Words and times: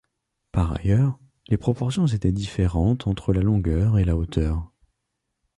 Par 0.51 0.75
ailleurs, 0.79 1.19
les 1.49 1.57
proportions 1.57 2.07
étaient 2.07 2.31
différentes 2.31 3.05
entre 3.05 3.33
la 3.33 3.41
longueur 3.43 3.99
et 3.99 4.03
la 4.03 4.17
hauteur. 4.17 4.71